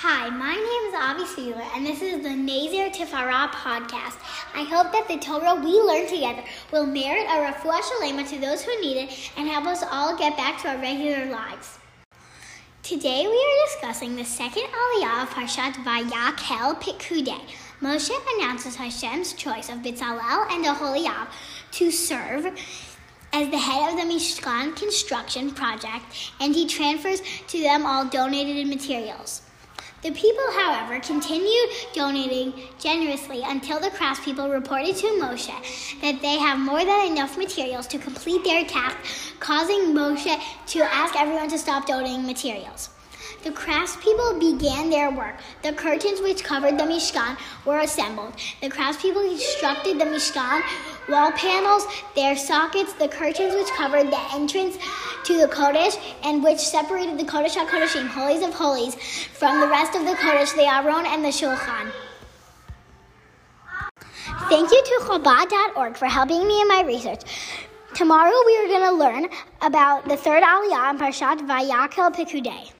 Hi, 0.00 0.28
my 0.28 0.52
name 0.52 0.88
is 0.90 0.94
Avi 0.94 1.24
Sealer, 1.24 1.64
and 1.74 1.86
this 1.86 2.02
is 2.02 2.22
the 2.22 2.28
Nazer 2.28 2.94
Tifara 2.94 3.48
podcast. 3.48 4.18
I 4.54 4.62
hope 4.64 4.92
that 4.92 5.08
the 5.08 5.16
Torah 5.16 5.54
we 5.54 5.72
learn 5.72 6.06
together 6.06 6.44
will 6.70 6.84
merit 6.84 7.24
a 7.24 7.50
refuah 7.50 7.80
shalema 7.80 8.28
to 8.28 8.38
those 8.38 8.62
who 8.62 8.78
need 8.82 8.98
it 8.98 9.30
and 9.38 9.48
help 9.48 9.64
us 9.64 9.82
all 9.90 10.14
get 10.18 10.36
back 10.36 10.60
to 10.60 10.68
our 10.68 10.76
regular 10.76 11.24
lives. 11.32 11.78
Today 12.82 13.26
we 13.26 13.32
are 13.32 13.66
discussing 13.68 14.16
the 14.16 14.24
second 14.26 14.64
aliyah 14.64 15.22
of 15.22 15.30
Parshat 15.30 15.72
Vayakhel 15.82 16.78
Pikudei. 16.78 17.40
Moshe 17.80 18.12
announces 18.36 18.76
Hashem's 18.76 19.32
choice 19.32 19.70
of 19.70 19.78
Bitzalel 19.78 20.52
and 20.52 20.66
Aholiab 20.66 21.28
to 21.70 21.90
serve 21.90 22.44
as 23.32 23.48
the 23.48 23.58
head 23.58 23.94
of 23.94 23.96
the 23.96 24.14
Mishkan 24.14 24.76
construction 24.76 25.52
project, 25.52 26.04
and 26.38 26.54
he 26.54 26.66
transfers 26.66 27.22
to 27.48 27.62
them 27.62 27.86
all 27.86 28.04
donated 28.04 28.66
materials. 28.66 29.40
The 30.06 30.12
people, 30.12 30.44
however, 30.52 31.00
continued 31.00 31.70
donating 31.92 32.52
generously 32.78 33.42
until 33.44 33.80
the 33.80 33.88
craftspeople 33.88 34.52
reported 34.52 34.94
to 34.98 35.06
Moshe 35.20 36.00
that 36.00 36.22
they 36.22 36.38
have 36.38 36.60
more 36.60 36.84
than 36.84 37.10
enough 37.10 37.36
materials 37.36 37.88
to 37.88 37.98
complete 37.98 38.44
their 38.44 38.64
task, 38.64 38.96
causing 39.40 39.92
Moshe 39.92 40.40
to 40.68 40.78
ask 40.94 41.16
everyone 41.16 41.48
to 41.48 41.58
stop 41.58 41.88
donating 41.88 42.24
materials. 42.24 42.90
The 43.42 43.50
craftspeople 43.50 44.38
began 44.38 44.90
their 44.90 45.10
work. 45.10 45.40
The 45.64 45.72
curtains 45.72 46.20
which 46.20 46.44
covered 46.44 46.78
the 46.78 46.84
Mishkan 46.84 47.36
were 47.64 47.78
assembled. 47.78 48.34
The 48.60 48.68
craftspeople 48.68 49.28
constructed 49.28 49.98
the 49.98 50.04
Mishkan 50.04 50.62
wall 51.08 51.32
panels, 51.32 51.86
their 52.14 52.36
sockets, 52.36 52.92
the 52.92 53.08
curtains 53.08 53.54
which 53.54 53.68
covered 53.68 54.10
the 54.10 54.20
entrance 54.32 54.78
to 55.26 55.38
the 55.38 55.48
Kodesh, 55.48 55.98
and 56.22 56.42
which 56.42 56.58
separated 56.58 57.18
the 57.18 57.24
Kodesh 57.24 57.56
HaKodeshim, 57.56 58.06
holies 58.06 58.42
of 58.42 58.54
holies, 58.54 58.94
from 58.94 59.60
the 59.60 59.68
rest 59.68 59.96
of 59.96 60.04
the 60.04 60.12
Kodesh, 60.12 60.54
the 60.54 60.66
Aron, 60.66 61.04
and 61.06 61.24
the 61.24 61.28
Shulchan. 61.28 61.92
Thank 64.48 64.70
you 64.70 64.82
to 64.84 65.00
Chabad.org 65.02 65.96
for 65.96 66.06
helping 66.06 66.46
me 66.46 66.60
in 66.60 66.68
my 66.68 66.84
research. 66.86 67.22
Tomorrow 67.94 68.32
we 68.46 68.58
are 68.58 68.68
going 68.68 68.88
to 68.90 68.92
learn 68.92 69.28
about 69.62 70.06
the 70.06 70.16
third 70.16 70.42
Aliyah 70.42 70.90
in 70.90 70.98
Parshat 70.98 71.38
Vayakhel 71.48 72.14
Pikudei. 72.14 72.70